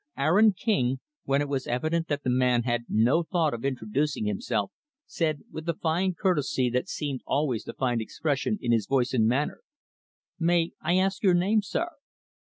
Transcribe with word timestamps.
Aaron 0.17 0.53
King 0.53 0.99
when 1.25 1.41
it 1.43 1.47
was 1.47 1.67
evident 1.67 2.07
that 2.07 2.23
the 2.23 2.29
man 2.31 2.63
had 2.63 2.85
no 2.89 3.21
thought 3.21 3.53
of 3.53 3.63
introducing 3.63 4.25
himself 4.25 4.71
said, 5.05 5.43
with 5.51 5.67
the 5.67 5.75
fine 5.75 6.15
courtesy 6.15 6.71
that 6.71 6.89
seemed 6.89 7.21
always 7.27 7.63
to 7.65 7.73
find 7.73 8.01
expression 8.01 8.57
in 8.59 8.71
his 8.71 8.87
voice 8.87 9.13
and 9.13 9.27
manner, 9.27 9.61
"May 10.39 10.71
I 10.81 10.97
ask 10.97 11.21
your 11.21 11.35
name, 11.35 11.61
sir?" 11.61 11.87